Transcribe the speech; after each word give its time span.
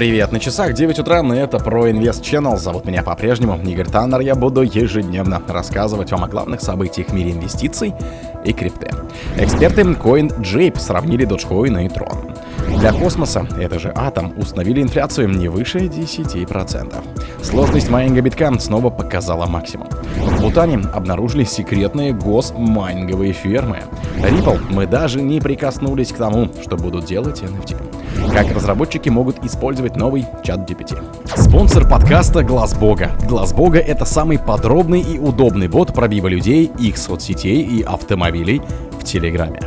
Привет, 0.00 0.32
на 0.32 0.40
часах 0.40 0.72
9 0.72 0.98
утра, 1.00 1.20
и 1.20 1.36
это 1.36 1.58
про 1.58 1.90
Инвест 1.90 2.22
Channel. 2.22 2.56
Зовут 2.56 2.86
меня 2.86 3.02
по-прежнему 3.02 3.60
Игорь 3.62 3.84
Таннер. 3.84 4.20
Я 4.20 4.34
буду 4.34 4.62
ежедневно 4.62 5.42
рассказывать 5.46 6.10
вам 6.10 6.24
о 6.24 6.26
главных 6.26 6.62
событиях 6.62 7.08
в 7.08 7.12
мире 7.12 7.32
инвестиций 7.32 7.92
и 8.42 8.54
крипты. 8.54 8.88
Эксперты 9.36 9.82
CoinJape 9.82 10.78
сравнили 10.78 11.28
Dogecoin 11.28 11.84
и 11.84 11.88
Tron. 11.88 12.34
Для 12.78 12.94
космоса, 12.94 13.46
это 13.60 13.78
же 13.78 13.92
атом, 13.94 14.32
установили 14.38 14.80
инфляцию 14.80 15.28
не 15.28 15.48
выше 15.48 15.80
10%. 15.80 16.94
Сложность 17.42 17.90
майнинга 17.90 18.22
битка 18.22 18.50
снова 18.58 18.88
показала 18.88 19.44
максимум. 19.44 19.88
В 20.16 20.40
Бутане 20.40 20.80
обнаружили 20.94 21.44
секретные 21.44 22.14
госмайнинговые 22.14 23.34
фермы. 23.34 23.80
Ripple 24.16 24.60
мы 24.70 24.86
даже 24.86 25.20
не 25.20 25.40
прикоснулись 25.40 26.10
к 26.10 26.16
тому, 26.16 26.48
что 26.62 26.78
будут 26.78 27.04
делать 27.04 27.42
NFT. 27.42 27.76
Как 28.32 28.52
разработчики 28.52 29.08
могут 29.08 29.44
использовать 29.44 29.96
новый 29.96 30.26
чат 30.42 30.70
GPT. 30.70 30.98
Спонсор 31.36 31.88
подкаста 31.88 32.42
Глаз 32.42 32.74
Бога. 32.74 33.12
Глаз 33.28 33.52
Бога 33.52 33.78
это 33.78 34.04
самый 34.04 34.38
подробный 34.38 35.00
и 35.00 35.18
удобный 35.18 35.68
бот 35.68 35.92
пробива 35.94 36.28
людей, 36.28 36.70
их 36.78 36.96
соцсетей 36.96 37.62
и 37.62 37.82
автомобилей 37.82 38.62
в 38.98 39.04
Телеграме. 39.04 39.60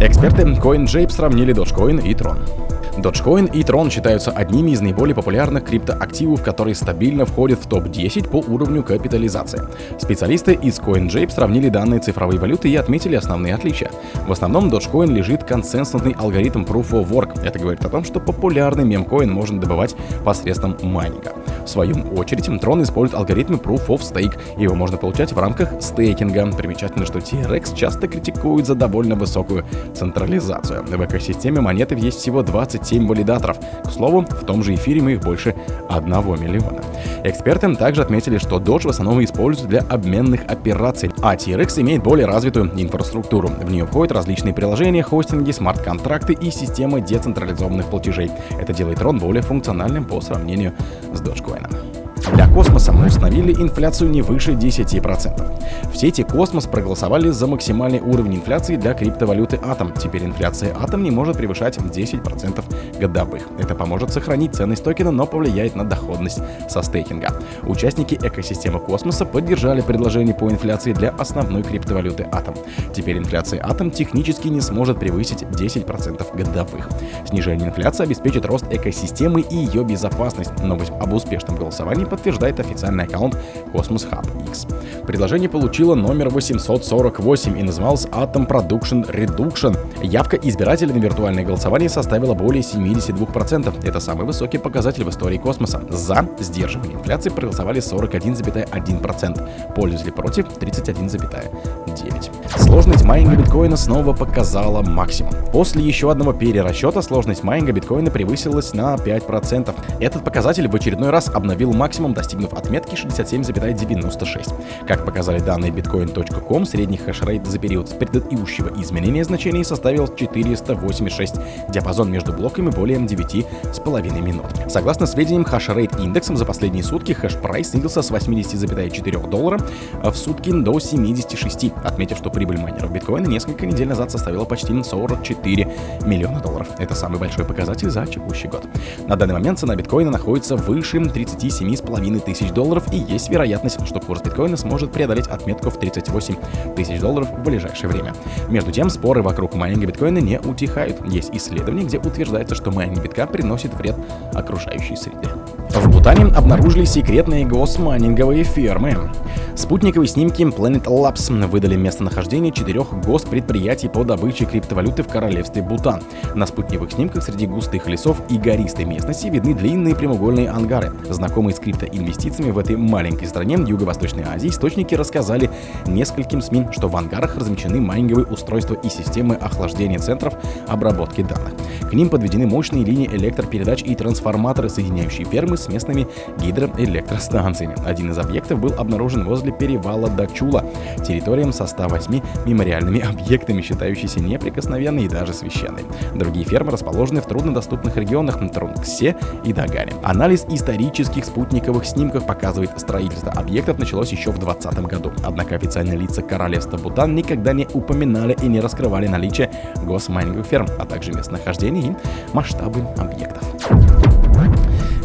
Эксперты 0.00 0.42
CoinJape 0.42 1.10
сравнили 1.10 1.54
Dogecoin 1.54 2.02
и 2.06 2.14
Tron. 2.14 2.81
Dogecoin 2.96 3.50
и 3.52 3.62
Tron 3.62 3.90
считаются 3.90 4.30
одними 4.30 4.72
из 4.72 4.80
наиболее 4.80 5.14
популярных 5.14 5.64
криптоактивов, 5.64 6.42
которые 6.42 6.74
стабильно 6.74 7.24
входят 7.24 7.58
в 7.58 7.68
топ-10 7.68 8.28
по 8.28 8.36
уровню 8.36 8.82
капитализации. 8.82 9.62
Специалисты 9.98 10.52
из 10.52 10.78
CoinJape 10.78 11.30
сравнили 11.30 11.68
данные 11.68 12.00
цифровой 12.00 12.38
валюты 12.38 12.68
и 12.68 12.76
отметили 12.76 13.16
основные 13.16 13.54
отличия. 13.54 13.90
В 14.26 14.32
основном 14.32 14.68
Dogecoin 14.68 15.12
лежит 15.12 15.44
консенсусный 15.44 16.14
алгоритм 16.18 16.62
Proof 16.62 16.90
of 16.90 17.08
Work. 17.08 17.44
Это 17.44 17.58
говорит 17.58 17.84
о 17.84 17.88
том, 17.88 18.04
что 18.04 18.20
популярный 18.20 18.84
мемкоин 18.84 19.32
можно 19.32 19.60
добывать 19.60 19.96
посредством 20.24 20.76
майнинга. 20.82 21.32
В 21.64 21.68
свою 21.68 21.94
очередь, 22.16 22.48
Tron 22.48 22.82
использует 22.82 23.18
алгоритмы 23.18 23.56
Proof 23.56 23.86
of 23.86 24.00
Stake. 24.00 24.38
Его 24.58 24.74
можно 24.74 24.96
получать 24.96 25.32
в 25.32 25.38
рамках 25.38 25.70
стейкинга. 25.80 26.52
Примечательно, 26.52 27.06
что 27.06 27.20
TRX 27.20 27.74
часто 27.74 28.08
критикуют 28.08 28.66
за 28.66 28.74
довольно 28.74 29.14
высокую 29.14 29.64
централизацию. 29.94 30.84
В 30.84 31.04
экосистеме 31.04 31.60
монеты 31.60 31.94
есть 31.94 32.18
всего 32.18 32.42
27 32.82 33.06
валидаторов. 33.06 33.58
К 33.84 33.90
слову, 33.90 34.22
в 34.28 34.44
том 34.44 34.62
же 34.62 34.74
эфире 34.74 35.00
мы 35.02 35.12
их 35.12 35.20
больше 35.20 35.54
1 35.88 36.10
миллиона. 36.40 36.82
Эксперты 37.24 37.74
также 37.76 38.02
отметили, 38.02 38.38
что 38.38 38.58
Doge 38.58 38.86
в 38.86 38.90
основном 38.90 39.22
используют 39.22 39.70
для 39.70 39.80
обменных 39.80 40.42
операций, 40.48 41.10
а 41.22 41.36
TRX 41.36 41.80
имеет 41.80 42.02
более 42.02 42.26
развитую 42.26 42.72
инфраструктуру. 42.76 43.48
В 43.48 43.70
нее 43.70 43.86
входят 43.86 44.12
различные 44.12 44.52
приложения, 44.52 45.02
хостинги, 45.02 45.52
смарт-контракты 45.52 46.32
и 46.32 46.50
системы 46.50 47.00
децентрализованных 47.00 47.86
платежей. 47.86 48.30
Это 48.58 48.72
делает 48.72 48.98
Tron 48.98 49.20
более 49.20 49.42
функциональным 49.42 50.04
по 50.04 50.20
сравнению 50.20 50.72
с 51.12 51.20
Dogecoin. 51.20 52.01
Для 52.30 52.48
космоса 52.48 52.92
мы 52.92 53.06
установили 53.06 53.52
инфляцию 53.52 54.10
не 54.10 54.22
выше 54.22 54.52
10%. 54.52 55.90
В 55.92 55.96
сети 55.96 56.22
Космос 56.22 56.66
проголосовали 56.66 57.28
за 57.30 57.46
максимальный 57.46 58.00
уровень 58.00 58.36
инфляции 58.36 58.76
для 58.76 58.94
криптовалюты 58.94 59.58
Атом. 59.62 59.92
Теперь 59.92 60.24
инфляция 60.24 60.74
Атом 60.74 61.02
не 61.02 61.10
может 61.10 61.36
превышать 61.36 61.76
10% 61.76 62.64
годовых. 62.98 63.42
Это 63.58 63.74
поможет 63.74 64.12
сохранить 64.12 64.54
ценность 64.54 64.84
токена, 64.84 65.10
но 65.10 65.26
повлияет 65.26 65.74
на 65.74 65.84
доходность 65.84 66.40
со 66.68 66.82
стейкинга. 66.82 67.34
Участники 67.64 68.14
экосистемы 68.14 68.78
Космоса 68.78 69.26
поддержали 69.26 69.80
предложение 69.80 70.34
по 70.34 70.50
инфляции 70.50 70.92
для 70.92 71.10
основной 71.10 71.62
криптовалюты 71.62 72.26
Атом. 72.32 72.54
Теперь 72.94 73.18
инфляция 73.18 73.62
Атом 73.62 73.90
технически 73.90 74.48
не 74.48 74.60
сможет 74.60 74.98
превысить 74.98 75.42
10% 75.42 76.36
годовых. 76.36 76.88
Снижение 77.28 77.68
инфляции 77.68 78.04
обеспечит 78.04 78.46
рост 78.46 78.64
экосистемы 78.70 79.40
и 79.42 79.56
ее 79.56 79.84
безопасность. 79.84 80.58
Новость 80.62 80.92
об 81.00 81.12
успешном 81.12 81.56
голосовании 81.56 82.04
подтверждает 82.12 82.60
официальный 82.60 83.04
аккаунт 83.04 83.38
Cosmos 83.72 84.06
Hub 84.10 84.48
X. 84.48 84.66
Предложение 85.06 85.48
получило 85.48 85.94
номер 85.94 86.28
848 86.28 87.58
и 87.58 87.62
называлось 87.62 88.04
Atom 88.06 88.46
Production 88.46 89.10
Reduction. 89.10 89.74
Явка 90.02 90.36
избирателей 90.36 90.92
на 90.92 90.98
виртуальное 90.98 91.42
голосование 91.42 91.88
составила 91.88 92.34
более 92.34 92.62
72%. 92.62 93.88
Это 93.88 93.98
самый 93.98 94.26
высокий 94.26 94.58
показатель 94.58 95.04
в 95.04 95.08
истории 95.08 95.38
космоса. 95.38 95.82
За 95.88 96.28
сдерживание 96.38 96.98
инфляции 96.98 97.30
проголосовали 97.30 97.80
41,1%. 97.80 99.74
Пользователи 99.74 100.10
против 100.10 100.48
31,9%. 100.48 102.58
Сложность 102.58 103.04
майнинга 103.04 103.36
биткоина 103.36 103.76
снова 103.76 104.12
показала 104.12 104.82
максимум. 104.82 105.32
После 105.52 105.82
еще 105.82 106.10
одного 106.10 106.34
перерасчета 106.34 107.00
сложность 107.00 107.42
майнинга 107.42 107.72
биткоина 107.72 108.10
превысилась 108.10 108.74
на 108.74 108.96
5%. 108.96 109.74
Этот 110.00 110.24
показатель 110.24 110.68
в 110.68 110.74
очередной 110.74 111.10
раз 111.10 111.28
обновил 111.28 111.72
максимум 111.72 112.01
максимум, 112.02 112.14
достигнув 112.14 112.52
отметки 112.54 112.94
67,96. 112.94 114.86
Как 114.86 115.04
показали 115.04 115.38
данные 115.38 115.70
bitcoin.com, 115.70 116.66
средний 116.66 116.96
хешрейт 116.96 117.46
за 117.46 117.58
период 117.58 117.88
с 117.88 117.92
предыдущего 117.92 118.70
изменения 118.80 119.24
значений 119.24 119.64
составил 119.64 120.08
486, 120.08 121.34
диапазон 121.68 122.10
между 122.10 122.32
блоками 122.32 122.70
более 122.70 122.98
9,5 122.98 124.20
минут. 124.20 124.46
Согласно 124.68 125.06
сведениям 125.06 125.44
Hashrate 125.44 125.98
Index 126.00 126.26
ом 126.26 126.36
за 126.36 126.44
последние 126.44 126.82
сутки 126.82 127.12
hashprice 127.12 127.70
снизился 127.70 128.02
с 128.02 128.10
80,4 128.10 129.30
доллара 129.30 129.60
в 130.02 130.14
сутки 130.14 130.50
до 130.50 130.80
76, 130.80 131.72
отметив, 131.84 132.18
что 132.18 132.30
прибыль 132.30 132.58
майнеров 132.58 132.92
биткоина 132.92 133.26
несколько 133.28 133.66
недель 133.66 133.88
назад 133.88 134.10
составила 134.10 134.44
почти 134.44 134.72
44 134.82 135.72
миллиона 136.04 136.40
долларов. 136.40 136.68
Это 136.78 136.94
самый 136.94 137.18
большой 137.18 137.44
показатель 137.44 137.90
за 137.90 138.06
текущий 138.06 138.48
год. 138.48 138.64
На 139.06 139.16
данный 139.16 139.34
момент 139.34 139.58
цена 139.58 139.76
биткоина 139.76 140.10
находится 140.10 140.56
выше 140.56 140.98
37,5 140.98 141.91
половиной 141.92 142.20
тысяч 142.20 142.50
долларов 142.52 142.90
и 142.90 142.96
есть 142.96 143.28
вероятность, 143.28 143.86
что 143.86 144.00
курс 144.00 144.22
биткоина 144.22 144.56
сможет 144.56 144.92
преодолеть 144.92 145.26
отметку 145.26 145.68
в 145.68 145.78
38 145.78 146.36
тысяч 146.74 146.98
долларов 146.98 147.28
в 147.30 147.42
ближайшее 147.42 147.90
время. 147.90 148.14
Между 148.48 148.72
тем, 148.72 148.88
споры 148.88 149.20
вокруг 149.20 149.54
майнинга 149.54 149.88
биткоина 149.88 150.16
не 150.16 150.40
утихают. 150.40 151.06
Есть 151.06 151.28
исследования, 151.34 151.84
где 151.84 151.98
утверждается, 151.98 152.54
что 152.54 152.70
майнинг 152.70 153.02
битка 153.02 153.26
приносит 153.26 153.74
вред 153.74 153.96
окружающей 154.32 154.96
среде. 154.96 155.28
В 155.74 155.88
Бутане 155.88 156.26
обнаружили 156.26 156.84
секретные 156.84 157.46
госмайнинговые 157.46 158.44
фермы. 158.44 159.10
Спутниковые 159.54 160.08
снимки 160.08 160.42
Planet 160.42 160.84
Labs 160.84 161.46
выдали 161.46 161.76
местонахождение 161.76 162.52
четырех 162.52 162.92
госпредприятий 163.04 163.88
по 163.88 164.04
добыче 164.04 164.44
криптовалюты 164.44 165.02
в 165.02 165.08
королевстве 165.08 165.62
Бутан. 165.62 166.02
На 166.34 166.46
спутниковых 166.46 166.92
снимках 166.92 167.22
среди 167.22 167.46
густых 167.46 167.86
лесов 167.86 168.20
и 168.28 168.38
гористой 168.38 168.84
местности 168.84 169.28
видны 169.28 169.54
длинные 169.54 169.94
прямоугольные 169.94 170.50
ангары. 170.50 170.92
Знакомые 171.08 171.54
с 171.54 171.58
криптоинвестициями 171.58 172.50
в 172.50 172.58
этой 172.58 172.76
маленькой 172.76 173.28
стране 173.28 173.56
Юго-Восточной 173.66 174.24
Азии 174.24 174.48
источники 174.48 174.94
рассказали 174.94 175.50
нескольким 175.86 176.42
СМИ, 176.42 176.68
что 176.72 176.88
в 176.88 176.96
ангарах 176.96 177.36
размещены 177.36 177.80
майнинговые 177.80 178.26
устройства 178.26 178.74
и 178.74 178.88
системы 178.88 179.36
охлаждения 179.36 179.98
центров 179.98 180.34
обработки 180.66 181.22
данных. 181.22 181.52
К 181.88 181.92
ним 181.94 182.08
подведены 182.08 182.46
мощные 182.46 182.84
линии 182.84 183.06
электропередач 183.06 183.82
и 183.82 183.94
трансформаторы, 183.94 184.68
соединяющие 184.68 185.26
фермы 185.26 185.56
местными 185.68 186.06
гидроэлектростанциями. 186.38 187.74
Один 187.86 188.10
из 188.10 188.18
объектов 188.18 188.60
был 188.60 188.74
обнаружен 188.78 189.24
возле 189.24 189.52
перевала 189.52 190.08
Дачула, 190.08 190.64
территориям 191.06 191.52
со 191.52 191.66
108 191.66 192.20
мемориальными 192.46 193.00
объектами, 193.00 193.62
считающейся 193.62 194.20
неприкосновенной 194.20 195.04
и 195.04 195.08
даже 195.08 195.32
священной. 195.32 195.84
Другие 196.14 196.44
фермы 196.44 196.72
расположены 196.72 197.20
в 197.20 197.26
труднодоступных 197.26 197.96
регионах 197.96 198.38
Трунгсе 198.52 199.16
и 199.44 199.52
Дагане. 199.52 199.92
Анализ 200.02 200.44
исторических 200.48 201.24
спутниковых 201.24 201.84
снимков 201.84 202.26
показывает, 202.26 202.78
строительство 202.78 203.32
объектов 203.32 203.78
началось 203.78 204.10
еще 204.10 204.30
в 204.30 204.38
2020 204.38 204.86
году. 204.86 205.12
Однако 205.24 205.56
официальные 205.56 205.98
лица 205.98 206.22
королевства 206.22 206.76
Бутан 206.76 207.14
никогда 207.14 207.52
не 207.52 207.66
упоминали 207.72 208.36
и 208.42 208.46
не 208.46 208.60
раскрывали 208.60 209.06
наличие 209.06 209.50
госмайнинговых 209.84 210.46
ферм, 210.46 210.66
а 210.78 210.86
также 210.86 211.12
местонахождение 211.12 211.92
и 211.92 211.96
масштабы 212.32 212.80
объектов. 212.98 214.11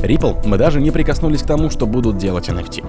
Ripple 0.01 0.45
мы 0.45 0.57
даже 0.57 0.79
не 0.79 0.91
прикоснулись 0.91 1.41
к 1.41 1.47
тому, 1.47 1.69
что 1.69 1.87
будут 1.87 2.17
делать 2.17 2.49
NFT. 2.49 2.85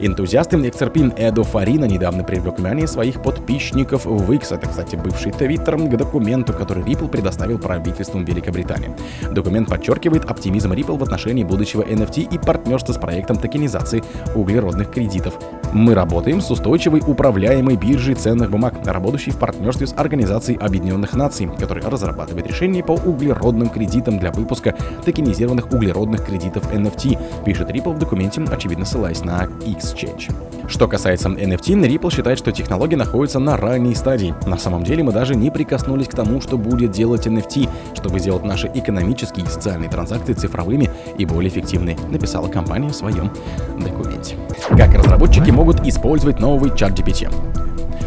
Энтузиасты 0.00 0.56
XRP 0.56 1.14
Эду 1.16 1.42
Фарина 1.42 1.86
недавно 1.86 2.22
привлек 2.24 2.58
внимание 2.58 2.86
своих 2.86 3.22
подписчиков 3.22 4.04
в 4.04 4.32
X, 4.32 4.52
это, 4.52 4.68
кстати, 4.68 4.96
бывший 4.96 5.32
твиттер, 5.32 5.76
к 5.76 5.96
документу, 5.96 6.52
который 6.52 6.84
Ripple 6.84 7.08
предоставил 7.08 7.58
правительству 7.58 8.20
Великобритании. 8.20 8.90
Документ 9.30 9.68
подчеркивает 9.68 10.24
оптимизм 10.24 10.72
Ripple 10.72 10.98
в 10.98 11.02
отношении 11.02 11.44
будущего 11.44 11.82
NFT 11.82 12.34
и 12.34 12.38
партнерство 12.38 12.92
с 12.92 12.98
проектом 12.98 13.36
токенизации 13.36 14.02
углеродных 14.34 14.90
кредитов. 14.90 15.34
Мы 15.72 15.94
работаем 15.94 16.40
с 16.40 16.50
устойчивой 16.50 17.02
управляемой 17.06 17.76
биржей 17.76 18.14
ценных 18.14 18.50
бумаг, 18.50 18.74
работающей 18.84 19.32
в 19.32 19.38
партнерстве 19.38 19.86
с 19.86 19.94
Организацией 19.96 20.58
Объединенных 20.58 21.14
Наций, 21.14 21.48
которая 21.58 21.88
разрабатывает 21.88 22.46
решения 22.46 22.84
по 22.84 22.92
углеродным 22.92 23.68
кредитам 23.68 24.18
для 24.18 24.30
выпуска 24.30 24.74
токенизированных 25.04 25.72
углеродных 25.72 26.24
кредитов 26.24 26.51
депозитов 26.52 26.72
NFT, 26.72 27.44
пишет 27.44 27.70
Ripple 27.70 27.94
в 27.94 27.98
документе, 27.98 28.42
очевидно 28.50 28.84
ссылаясь 28.84 29.22
на 29.24 29.44
Exchange. 29.44 30.32
Что 30.68 30.88
касается 30.88 31.28
NFT, 31.28 31.74
Ripple 31.74 32.12
считает, 32.12 32.38
что 32.38 32.52
технология 32.52 32.96
находится 32.96 33.38
на 33.38 33.56
ранней 33.56 33.94
стадии. 33.94 34.34
На 34.46 34.56
самом 34.56 34.84
деле 34.84 35.02
мы 35.02 35.12
даже 35.12 35.34
не 35.34 35.50
прикоснулись 35.50 36.08
к 36.08 36.14
тому, 36.14 36.40
что 36.40 36.56
будет 36.56 36.92
делать 36.92 37.26
NFT, 37.26 37.68
чтобы 37.94 38.20
сделать 38.20 38.44
наши 38.44 38.70
экономические 38.72 39.44
и 39.44 39.48
социальные 39.48 39.90
транзакции 39.90 40.32
цифровыми 40.34 40.90
и 41.18 41.24
более 41.24 41.50
эффективными, 41.50 41.98
написала 42.10 42.48
компания 42.48 42.88
в 42.88 42.94
своем 42.94 43.30
документе. 43.78 44.36
Как 44.70 44.94
разработчики 44.94 45.50
могут 45.50 45.86
использовать 45.86 46.38
новый 46.38 46.76
чат 46.76 46.92
GPT? 46.92 47.51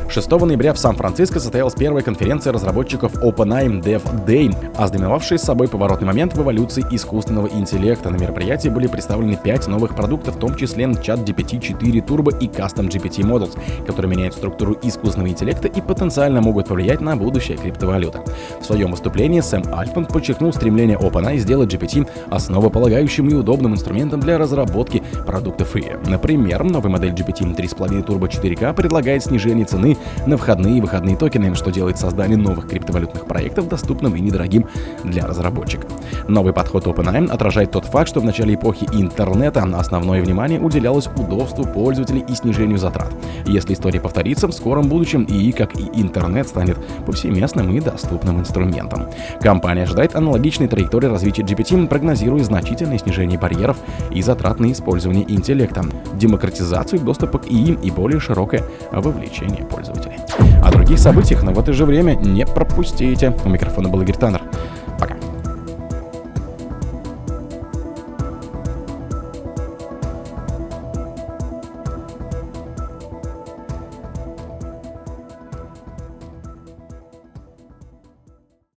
6 0.07 0.31
ноября 0.31 0.74
в 0.74 0.78
Сан-Франциско 0.78 1.40
состоялась 1.40 1.74
первая 1.74 2.04
конференция 2.04 2.54
разработчиков 2.54 3.13
OpenAI 3.16 3.81
Dev 3.81 4.25
Day, 4.25 4.56
ознаменовавшая 4.78 5.38
собой 5.40 5.68
поворотный 5.68 6.07
момент 6.07 6.36
в 6.36 6.42
эволюции 6.42 6.86
искусственного 6.92 7.48
интеллекта. 7.48 8.10
На 8.10 8.18
мероприятии 8.18 8.69
были 8.69 8.88
представлены 8.88 9.36
5 9.36 9.68
новых 9.68 9.96
продуктов, 9.96 10.36
в 10.36 10.40
том 10.40 10.56
числе 10.56 10.86
чат 11.02 11.19
GPT-4 11.19 12.06
Turbo 12.06 12.38
и 12.40 12.48
Custom 12.48 12.88
GPT 12.88 13.24
Models, 13.24 13.57
которые 13.86 14.12
меняют 14.12 14.36
структуру 14.36 14.78
искусственного 14.81 15.30
интеллекта 15.30 15.68
и 15.68 15.81
потенциально 15.81 16.42
могут 16.42 16.68
повлиять 16.68 17.02
на 17.02 17.18
будущее 17.18 17.57
криптовалюты. 17.57 18.19
В 18.62 18.66
своем 18.66 18.92
выступлении 18.92 19.42
Сэм 19.42 19.63
Альтман 19.74 20.06
подчеркнул 20.06 20.54
стремление 20.54 20.98
OpenAI 20.98 21.38
сделать 21.38 21.74
GPT 21.74 22.07
основополагающим 22.30 23.28
и 23.30 23.34
удобным 23.34 23.74
инструментом 23.74 24.19
для 24.19 24.38
разработки 24.38 25.04
продуктов 25.25 25.75
и, 25.75 25.92
например, 26.06 26.63
новая 26.63 26.92
модель 26.92 27.12
GPT 27.12 27.56
3.5 27.56 28.06
Turbo 28.06 28.30
4K 28.30 28.74
предлагает 28.74 29.24
снижение 29.24 29.66
цены 29.66 29.94
на 30.25 30.38
входные 30.38 30.77
и 30.77 30.81
выходные 30.81 31.15
токены, 31.15 31.56
что 31.56 31.71
делает 31.71 31.97
создание 31.97 32.38
новых 32.38 32.68
криптовалютных 32.68 33.25
проектов 33.25 33.68
доступным 33.68 34.15
и 34.15 34.21
недорогим 34.21 34.68
для 35.03 35.25
разработчиков. 35.25 35.92
Новый 36.27 36.53
подход 36.53 36.86
OpenAI 36.86 37.30
отражает 37.30 37.71
тот 37.71 37.86
факт, 37.86 38.09
что 38.09 38.19
в 38.19 38.25
начале 38.25 38.56
эпохи 38.56 38.88
интернета 38.94 39.63
основное 39.63 40.21
внимание 40.21 40.59
уделялось 40.59 41.07
удобству 41.18 41.65
пользователей 41.65 42.24
и 42.27 42.33
снижению 42.36 42.77
затрат. 42.77 43.13
Если 43.45 43.74
история 43.74 44.00
повторится, 44.00 44.47
в 44.47 44.51
скором 44.51 44.88
будущем 44.89 45.25
ИИ, 45.30 45.51
как 45.51 45.75
и 45.75 45.89
интернет, 45.94 46.47
станет 46.47 46.77
повсеместным 47.06 47.71
и 47.71 47.80
доступным 47.80 48.39
инструментом. 48.39 49.07
Компания 49.42 49.83
ожидает 49.83 50.15
аналогичной 50.15 50.68
траектории 50.68 51.07
развития 51.07 51.44
GPT, 51.44 51.88
прогнозируя 51.88 52.44
значительное 52.44 52.97
снижение 52.97 53.38
барьеров 53.38 53.77
и 54.12 54.21
затрат 54.21 54.59
на 54.59 54.71
использование 54.71 55.25
интеллекта, 55.31 55.83
демократизацию 56.17 57.01
доступа 57.01 57.39
к 57.39 57.47
ИИ 57.47 57.77
и 57.81 57.91
более 57.91 58.19
широкое 58.19 58.63
вовлечение 58.91 59.65
пользователей. 59.65 60.17
О 60.63 60.71
других 60.71 61.00
событиях, 61.00 61.44
но 61.44 61.51
в 61.53 61.59
это 61.59 61.73
же 61.73 61.85
время 61.85 62.15
не 62.15 62.45
пропустите. 62.45 63.35
У 63.45 63.50
микрофона 63.50 63.89
был 63.89 64.01
Игорь 64.01 64.17
Таннер. 64.17 64.41